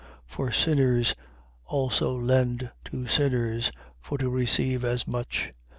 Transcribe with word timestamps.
For 0.25 0.51
sinners 0.51 1.13
also 1.63 2.15
lend 2.15 2.71
to 2.85 3.05
sinners, 3.05 3.71
for 3.99 4.17
to 4.17 4.31
receive 4.31 4.83
as 4.83 5.07
much. 5.07 5.51